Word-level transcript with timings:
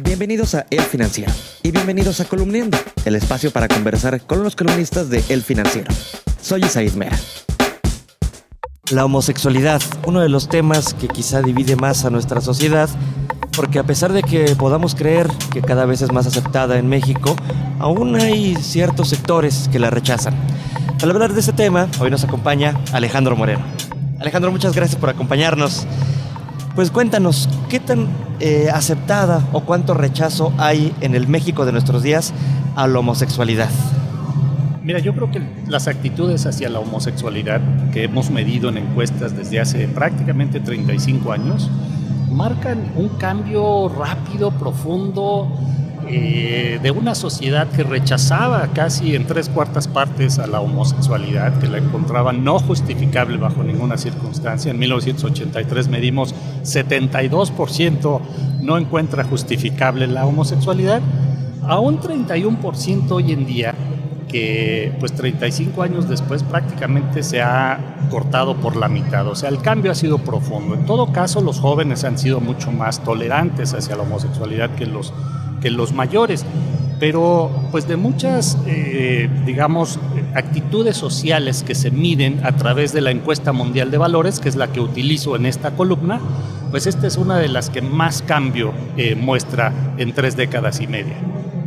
Bienvenidos 0.00 0.56
a 0.56 0.66
El 0.70 0.80
Financiero 0.80 1.32
y 1.62 1.70
bienvenidos 1.70 2.18
a 2.20 2.24
Columniendo, 2.24 2.76
el 3.04 3.14
espacio 3.14 3.52
para 3.52 3.68
conversar 3.68 4.20
con 4.22 4.42
los 4.42 4.56
columnistas 4.56 5.08
de 5.08 5.22
El 5.28 5.42
Financiero. 5.42 5.88
Soy 6.42 6.64
Isaid 6.64 6.94
Mera. 6.94 7.16
La 8.90 9.04
homosexualidad, 9.04 9.80
uno 10.04 10.20
de 10.20 10.28
los 10.28 10.48
temas 10.48 10.94
que 10.94 11.06
quizá 11.06 11.42
divide 11.42 11.76
más 11.76 12.04
a 12.04 12.10
nuestra 12.10 12.40
sociedad, 12.40 12.88
porque 13.56 13.78
a 13.78 13.84
pesar 13.84 14.12
de 14.12 14.24
que 14.24 14.56
podamos 14.56 14.96
creer 14.96 15.28
que 15.52 15.62
cada 15.62 15.86
vez 15.86 16.02
es 16.02 16.10
más 16.10 16.26
aceptada 16.26 16.76
en 16.76 16.88
México, 16.88 17.36
aún 17.78 18.16
hay 18.16 18.56
ciertos 18.56 19.08
sectores 19.08 19.68
que 19.70 19.78
la 19.78 19.90
rechazan. 19.90 20.34
Al 21.02 21.10
hablar 21.10 21.34
de 21.34 21.40
este 21.40 21.52
tema, 21.52 21.88
hoy 22.00 22.10
nos 22.10 22.24
acompaña 22.24 22.74
Alejandro 22.92 23.36
Moreno. 23.36 23.64
Alejandro, 24.18 24.50
muchas 24.50 24.74
gracias 24.74 25.00
por 25.00 25.10
acompañarnos. 25.10 25.86
Pues 26.74 26.90
cuéntanos, 26.90 27.48
¿qué 27.68 27.78
tan 27.78 28.08
eh, 28.40 28.68
aceptada 28.72 29.46
o 29.52 29.60
cuánto 29.60 29.94
rechazo 29.94 30.52
hay 30.58 30.92
en 31.00 31.14
el 31.14 31.28
México 31.28 31.64
de 31.64 31.70
nuestros 31.70 32.02
días 32.02 32.32
a 32.74 32.88
la 32.88 32.98
homosexualidad? 32.98 33.70
Mira, 34.82 34.98
yo 34.98 35.14
creo 35.14 35.30
que 35.30 35.40
las 35.68 35.86
actitudes 35.86 36.46
hacia 36.46 36.68
la 36.68 36.80
homosexualidad 36.80 37.60
que 37.92 38.02
hemos 38.02 38.30
medido 38.30 38.70
en 38.70 38.78
encuestas 38.78 39.36
desde 39.36 39.60
hace 39.60 39.86
prácticamente 39.86 40.58
35 40.58 41.32
años 41.32 41.70
marcan 42.32 42.92
un 42.96 43.08
cambio 43.10 43.88
rápido, 43.88 44.50
profundo, 44.50 45.56
eh, 46.08 46.78
de 46.82 46.90
una 46.90 47.14
sociedad 47.14 47.68
que 47.68 47.82
rechazaba 47.82 48.68
casi 48.74 49.14
en 49.14 49.26
tres 49.26 49.48
cuartas 49.48 49.88
partes 49.88 50.38
a 50.38 50.46
la 50.46 50.60
homosexualidad, 50.60 51.58
que 51.58 51.68
la 51.68 51.78
encontraba 51.78 52.32
no 52.32 52.58
justificable 52.58 53.36
bajo 53.36 53.62
ninguna 53.62 53.96
circunstancia. 53.96 54.70
En 54.70 54.78
1983 54.78 55.88
medimos 55.88 56.34
72% 56.62 58.20
no 58.60 58.78
encuentra 58.78 59.24
justificable 59.24 60.06
la 60.06 60.26
homosexualidad, 60.26 61.00
a 61.66 61.78
un 61.78 61.98
31% 61.98 63.10
hoy 63.10 63.32
en 63.32 63.46
día 63.46 63.74
que 64.28 64.92
pues 65.00 65.12
35 65.12 65.82
años 65.82 66.08
después 66.08 66.42
prácticamente 66.42 67.22
se 67.22 67.42
ha 67.42 67.96
cortado 68.10 68.56
por 68.56 68.76
la 68.76 68.88
mitad, 68.88 69.26
o 69.28 69.34
sea, 69.34 69.48
el 69.48 69.60
cambio 69.60 69.92
ha 69.92 69.94
sido 69.94 70.18
profundo. 70.18 70.74
En 70.74 70.86
todo 70.86 71.12
caso, 71.12 71.40
los 71.40 71.60
jóvenes 71.60 72.04
han 72.04 72.18
sido 72.18 72.40
mucho 72.40 72.72
más 72.72 73.02
tolerantes 73.02 73.74
hacia 73.74 73.96
la 73.96 74.02
homosexualidad 74.02 74.70
que 74.70 74.86
los 74.86 75.12
que 75.64 75.70
los 75.70 75.94
mayores, 75.94 76.44
pero 77.00 77.50
pues 77.70 77.88
de 77.88 77.96
muchas, 77.96 78.58
eh, 78.66 79.30
digamos, 79.46 79.98
actitudes 80.34 80.94
sociales 80.94 81.62
que 81.62 81.74
se 81.74 81.90
miden 81.90 82.44
a 82.44 82.52
través 82.52 82.92
de 82.92 83.00
la 83.00 83.10
encuesta 83.10 83.52
mundial 83.52 83.90
de 83.90 83.96
valores, 83.96 84.40
que 84.40 84.50
es 84.50 84.56
la 84.56 84.68
que 84.68 84.80
utilizo 84.80 85.36
en 85.36 85.46
esta 85.46 85.70
columna, 85.70 86.20
pues 86.70 86.86
esta 86.86 87.06
es 87.06 87.16
una 87.16 87.38
de 87.38 87.48
las 87.48 87.70
que 87.70 87.80
más 87.80 88.20
cambio 88.20 88.74
eh, 88.98 89.14
muestra 89.14 89.72
en 89.96 90.12
tres 90.12 90.36
décadas 90.36 90.82
y 90.82 90.86
media. 90.86 91.16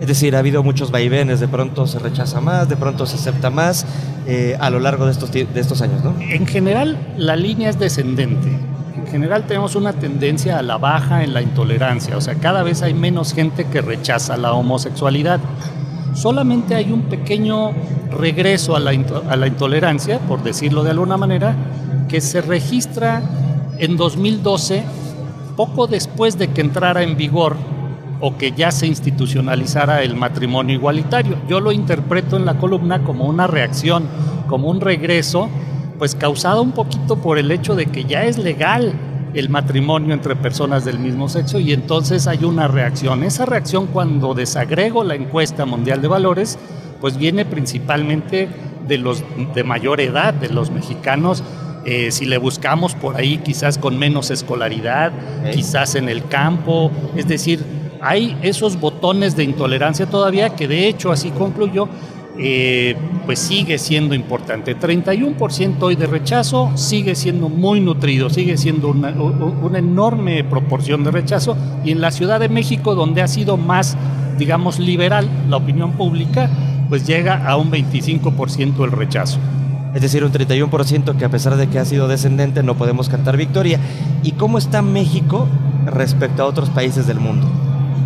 Es 0.00 0.08
decir, 0.08 0.36
ha 0.36 0.40
habido 0.40 0.62
muchos 0.62 0.90
vaivenes, 0.90 1.40
de 1.40 1.48
pronto 1.48 1.86
se 1.86 1.98
rechaza 1.98 2.40
más, 2.40 2.68
de 2.68 2.76
pronto 2.76 3.06
se 3.06 3.16
acepta 3.16 3.50
más 3.50 3.86
eh, 4.26 4.56
a 4.60 4.70
lo 4.70 4.80
largo 4.80 5.06
de 5.06 5.12
estos, 5.12 5.32
de 5.32 5.48
estos 5.54 5.80
años, 5.82 6.02
¿no? 6.02 6.14
En 6.20 6.46
general, 6.46 6.98
la 7.16 7.36
línea 7.36 7.70
es 7.70 7.78
descendente 7.78 8.58
en 9.04 9.06
general 9.10 9.46
tenemos 9.46 9.76
una 9.76 9.92
tendencia 9.92 10.58
a 10.58 10.62
la 10.62 10.78
baja 10.78 11.22
en 11.22 11.34
la 11.34 11.42
intolerancia, 11.42 12.16
o 12.16 12.20
sea, 12.20 12.36
cada 12.36 12.62
vez 12.62 12.82
hay 12.82 12.94
menos 12.94 13.34
gente 13.34 13.64
que 13.66 13.80
rechaza 13.80 14.36
la 14.36 14.52
homosexualidad. 14.54 15.40
Solamente 16.14 16.74
hay 16.74 16.90
un 16.90 17.02
pequeño 17.02 17.72
regreso 18.10 18.74
a 18.74 18.80
la, 18.80 18.92
a 19.28 19.36
la 19.36 19.46
intolerancia, 19.46 20.18
por 20.20 20.42
decirlo 20.42 20.82
de 20.84 20.90
alguna 20.90 21.16
manera, 21.16 21.54
que 22.08 22.20
se 22.20 22.40
registra 22.40 23.22
en 23.78 23.96
2012, 23.96 24.84
poco 25.54 25.86
después 25.86 26.38
de 26.38 26.48
que 26.48 26.60
entrara 26.60 27.02
en 27.02 27.16
vigor 27.16 27.56
o 28.26 28.38
que 28.38 28.52
ya 28.52 28.72
se 28.72 28.86
institucionalizara 28.86 30.02
el 30.02 30.16
matrimonio 30.16 30.74
igualitario. 30.74 31.36
Yo 31.46 31.60
lo 31.60 31.72
interpreto 31.72 32.38
en 32.38 32.46
la 32.46 32.56
columna 32.56 33.02
como 33.02 33.26
una 33.26 33.46
reacción, 33.46 34.08
como 34.48 34.70
un 34.70 34.80
regreso 34.80 35.50
pues 35.98 36.14
causada 36.14 36.62
un 36.62 36.72
poquito 36.72 37.16
por 37.16 37.36
el 37.36 37.50
hecho 37.50 37.74
de 37.74 37.84
que 37.84 38.04
ya 38.04 38.24
es 38.24 38.38
legal 38.38 38.94
el 39.34 39.50
matrimonio 39.50 40.14
entre 40.14 40.36
personas 40.36 40.86
del 40.86 40.98
mismo 40.98 41.28
sexo 41.28 41.58
y 41.58 41.74
entonces 41.74 42.26
hay 42.26 42.44
una 42.44 42.66
reacción. 42.66 43.24
Esa 43.24 43.44
reacción 43.44 43.88
cuando 43.88 44.32
desagrego 44.32 45.04
la 45.04 45.16
encuesta 45.16 45.66
mundial 45.66 46.00
de 46.00 46.08
valores, 46.08 46.58
pues 47.02 47.18
viene 47.18 47.44
principalmente 47.44 48.48
de 48.88 48.96
los 48.96 49.22
de 49.54 49.64
mayor 49.64 50.00
edad, 50.00 50.32
de 50.32 50.48
los 50.48 50.70
mexicanos. 50.70 51.44
Eh, 51.84 52.10
si 52.10 52.24
le 52.24 52.38
buscamos 52.38 52.94
por 52.94 53.16
ahí, 53.16 53.36
quizás 53.36 53.76
con 53.76 53.98
menos 53.98 54.30
escolaridad, 54.30 55.12
quizás 55.52 55.94
en 55.94 56.08
el 56.08 56.24
campo, 56.24 56.90
es 57.14 57.28
decir, 57.28 57.83
hay 58.04 58.36
esos 58.42 58.78
botones 58.78 59.34
de 59.34 59.44
intolerancia 59.44 60.06
todavía 60.06 60.50
que 60.50 60.68
de 60.68 60.88
hecho, 60.88 61.10
así 61.10 61.30
concluyó, 61.30 61.88
eh, 62.36 62.96
pues 63.26 63.38
sigue 63.38 63.78
siendo 63.78 64.14
importante. 64.14 64.76
31% 64.76 65.76
hoy 65.80 65.96
de 65.96 66.06
rechazo 66.06 66.70
sigue 66.74 67.14
siendo 67.14 67.48
muy 67.48 67.80
nutrido, 67.80 68.28
sigue 68.28 68.56
siendo 68.56 68.88
una, 68.88 69.10
una, 69.10 69.78
enorme 69.78 70.42
proporción 70.44 71.04
de 71.04 71.12
rechazo. 71.12 71.56
Y 71.84 71.92
en 71.92 72.00
la 72.00 72.10
Ciudad 72.10 72.40
de 72.40 72.48
México, 72.48 72.94
donde 72.94 73.22
ha 73.22 73.28
sido 73.28 73.56
más, 73.56 73.96
digamos, 74.36 74.78
liberal 74.78 75.28
la 75.48 75.56
opinión 75.56 75.92
pública, 75.92 76.50
pues 76.88 77.06
llega 77.06 77.46
a 77.48 77.56
un 77.56 77.70
25% 77.70 78.84
el 78.84 78.92
rechazo. 78.92 79.38
Es 79.94 80.02
decir, 80.02 80.24
un 80.24 80.32
31% 80.32 81.16
que 81.16 81.24
a 81.24 81.28
pesar 81.28 81.56
de 81.56 81.68
que 81.68 81.78
ha 81.78 81.84
sido 81.84 82.08
descendente 82.08 82.64
no 82.64 82.74
podemos 82.74 83.08
cantar 83.08 83.36
victoria. 83.36 83.78
¿Y 84.24 84.32
cómo 84.32 84.58
está 84.58 84.82
México 84.82 85.46
respecto 85.86 86.42
a 86.42 86.46
otros 86.46 86.68
países 86.70 87.06
del 87.06 87.20
mundo? 87.20 87.46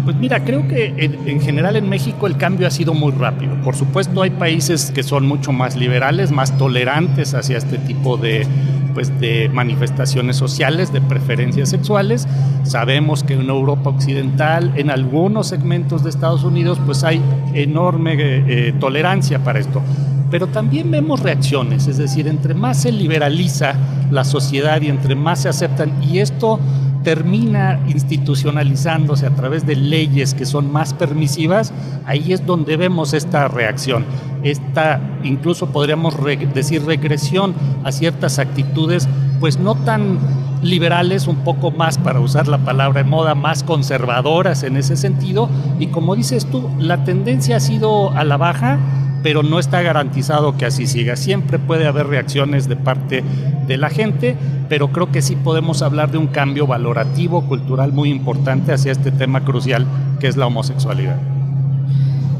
Pues 0.08 0.16
mira, 0.16 0.42
creo 0.42 0.66
que 0.66 0.94
en, 0.96 1.38
general 1.42 1.76
en 1.76 1.86
México 1.86 2.26
el 2.26 2.38
cambio 2.38 2.66
ha 2.66 2.70
sido 2.70 2.94
muy 2.94 3.12
rápido. 3.12 3.54
Por 3.60 3.76
supuesto 3.76 4.22
hay 4.22 4.30
países 4.30 4.90
que 4.90 5.02
son 5.02 5.26
mucho 5.26 5.52
más 5.52 5.76
liberales, 5.76 6.30
más 6.30 6.56
tolerantes 6.56 7.34
hacia 7.34 7.58
este 7.58 7.76
tipo 7.76 8.16
de, 8.16 8.46
pues, 8.94 9.20
de 9.20 9.50
manifestaciones 9.52 10.36
sociales, 10.36 10.94
de 10.94 11.02
preferencias 11.02 11.68
sexuales. 11.68 12.26
Sabemos 12.62 13.22
que 13.22 13.34
en 13.34 13.50
Europa 13.50 13.90
Occidental, 13.90 14.72
en 14.76 14.88
algunos 14.88 15.48
segmentos 15.48 16.04
de 16.04 16.08
Estados 16.08 16.42
Unidos, 16.42 16.80
pues 16.86 17.04
hay 17.04 17.20
enorme 17.52 18.14
eh, 18.14 18.44
eh, 18.48 18.74
tolerancia 18.80 19.44
para 19.44 19.58
esto. 19.58 19.82
Pero 20.30 20.46
también 20.46 20.90
vemos 20.90 21.20
reacciones, 21.20 21.86
es 21.86 21.98
decir, 21.98 22.28
entre 22.28 22.54
más 22.54 22.80
se 22.80 22.92
liberaliza 22.92 23.74
la 24.10 24.24
sociedad 24.24 24.80
y 24.80 24.88
entre 24.88 25.14
más 25.14 25.42
se 25.42 25.50
aceptan, 25.50 26.02
y 26.02 26.20
esto 26.20 26.58
termina 27.02 27.80
institucionalizándose 27.88 29.26
a 29.26 29.30
través 29.30 29.66
de 29.66 29.76
leyes 29.76 30.34
que 30.34 30.46
son 30.46 30.70
más 30.72 30.94
permisivas, 30.94 31.72
ahí 32.06 32.32
es 32.32 32.44
donde 32.44 32.76
vemos 32.76 33.14
esta 33.14 33.48
reacción, 33.48 34.04
esta 34.42 35.00
incluso 35.22 35.70
podríamos 35.70 36.14
decir 36.54 36.84
regresión 36.84 37.54
a 37.84 37.92
ciertas 37.92 38.38
actitudes 38.38 39.08
pues 39.40 39.58
no 39.58 39.74
tan 39.74 40.18
liberales, 40.62 41.26
un 41.26 41.36
poco 41.36 41.70
más, 41.70 41.98
para 41.98 42.20
usar 42.20 42.48
la 42.48 42.58
palabra 42.58 43.00
en 43.00 43.08
moda, 43.08 43.34
más 43.34 43.62
conservadoras 43.62 44.62
en 44.62 44.76
ese 44.76 44.96
sentido. 44.96 45.48
Y 45.78 45.88
como 45.88 46.16
dices 46.16 46.46
tú, 46.46 46.68
la 46.78 47.04
tendencia 47.04 47.56
ha 47.56 47.60
sido 47.60 48.10
a 48.10 48.24
la 48.24 48.36
baja, 48.36 48.78
pero 49.22 49.42
no 49.42 49.58
está 49.58 49.82
garantizado 49.82 50.56
que 50.56 50.66
así 50.66 50.86
siga. 50.86 51.16
Siempre 51.16 51.58
puede 51.58 51.86
haber 51.86 52.06
reacciones 52.06 52.68
de 52.68 52.76
parte 52.76 53.24
de 53.66 53.76
la 53.76 53.90
gente, 53.90 54.36
pero 54.68 54.88
creo 54.88 55.10
que 55.10 55.22
sí 55.22 55.36
podemos 55.36 55.82
hablar 55.82 56.10
de 56.10 56.18
un 56.18 56.28
cambio 56.28 56.66
valorativo, 56.66 57.42
cultural 57.46 57.92
muy 57.92 58.10
importante 58.10 58.72
hacia 58.72 58.92
este 58.92 59.10
tema 59.10 59.44
crucial 59.44 59.86
que 60.20 60.28
es 60.28 60.36
la 60.36 60.46
homosexualidad. 60.46 61.16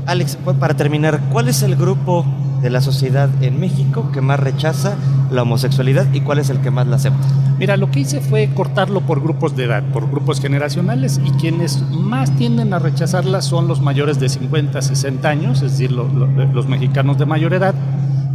Alex, 0.07 0.39
para 0.59 0.75
terminar, 0.75 1.21
¿cuál 1.31 1.49
es 1.49 1.63
el 1.63 1.77
grupo 1.77 2.25
de 2.63 2.71
la 2.71 2.81
sociedad 2.81 3.29
en 3.43 3.61
México 3.61 4.11
que 4.13 4.21
más 4.21 4.41
rechaza 4.41 4.97
la 5.31 5.43
homosexualidad 5.43 6.07
y 6.13 6.21
cuál 6.21 6.39
es 6.39 6.51
el 6.51 6.61
que 6.61 6.71
más 6.71 6.87
la 6.87 6.97
acepta? 6.97 7.27
Mira, 7.59 7.77
lo 7.77 7.91
que 7.91 8.01
hice 8.01 8.21
fue 8.21 8.51
cortarlo 8.55 9.01
por 9.01 9.21
grupos 9.21 9.57
de 9.57 9.65
edad, 9.65 9.83
por 9.93 10.09
grupos 10.09 10.41
generacionales 10.41 11.21
y 11.25 11.31
quienes 11.33 11.83
más 11.91 12.35
tienden 12.37 12.73
a 12.73 12.79
rechazarla 12.79 13.43
son 13.43 13.67
los 13.67 13.81
mayores 13.81 14.21
de 14.21 14.29
50, 14.29 14.81
60 14.81 15.29
años, 15.29 15.63
es 15.63 15.73
decir, 15.73 15.91
los 15.91 16.69
mexicanos 16.69 17.19
de 17.19 17.27
mayor 17.27 17.55
edad, 17.55 17.75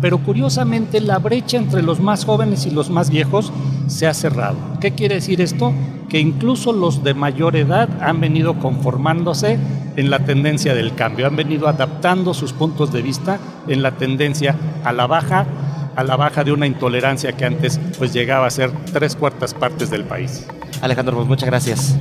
pero 0.02 0.18
curiosamente 0.18 1.00
la 1.00 1.20
brecha 1.20 1.56
entre 1.56 1.82
los 1.82 2.02
más 2.02 2.26
jóvenes 2.26 2.66
y 2.66 2.72
los 2.72 2.90
más 2.90 3.10
viejos 3.10 3.54
se 3.88 4.06
ha 4.06 4.14
cerrado. 4.14 4.58
¿Qué 4.82 4.92
quiere 4.92 5.16
decir 5.16 5.40
esto? 5.40 5.72
Que 6.10 6.20
incluso 6.20 6.74
los 6.74 7.06
de 7.06 7.14
mayor 7.14 7.56
edad 7.56 7.88
han 8.02 8.20
venido 8.20 8.60
conformándose 8.60 9.58
en 9.96 10.10
la 10.10 10.20
tendencia 10.20 10.76
del 10.76 10.94
cambio, 10.96 11.28
han 11.28 11.38
venido 11.38 11.70
adaptando 11.70 12.34
sus 12.34 12.52
puntos 12.52 12.92
de 12.92 13.02
vista 13.02 13.40
en 13.70 13.82
la 13.82 13.92
tendencia 13.92 14.58
a 14.84 14.92
la 14.92 15.08
baja, 15.08 15.46
a 15.96 16.04
la 16.04 16.16
baja 16.16 16.44
de 16.44 16.52
una 16.52 16.68
intolerancia 16.68 17.34
que 17.34 17.46
antes 17.46 17.80
pues 17.98 18.14
llegaba 18.14 18.48
a 18.48 18.50
ser 18.50 18.72
tres 18.92 19.16
cuartas 19.16 19.54
partes 19.54 19.90
del 19.90 20.04
país. 20.04 20.48
Alejandro, 20.82 21.16
pues 21.16 21.28
muchas 21.28 21.50
gracias. 21.50 21.96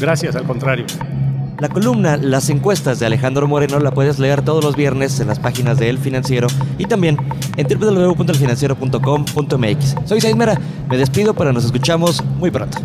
Gracias, 0.00 0.36
al 0.36 0.44
contrario. 0.44 0.86
La 1.60 1.68
columna 1.68 2.16
Las 2.16 2.48
encuestas 2.48 2.98
de 2.98 3.06
Alejandro 3.06 3.46
Moreno 3.46 3.78
la 3.80 3.90
puedes 3.90 4.18
leer 4.18 4.40
todos 4.42 4.64
los 4.64 4.76
viernes 4.76 5.20
en 5.20 5.28
las 5.28 5.38
páginas 5.38 5.78
de 5.78 5.90
El 5.90 5.98
Financiero 5.98 6.46
y 6.78 6.86
también 6.86 7.18
en 7.58 7.66
www.elfinanciero.com.mx. 7.66 9.96
Soy 10.06 10.22
Said 10.22 10.36
Mera, 10.36 10.58
me 10.88 10.96
despido 10.96 11.34
pero 11.34 11.52
nos 11.52 11.66
escuchamos 11.66 12.24
muy 12.38 12.50
pronto. 12.50 12.78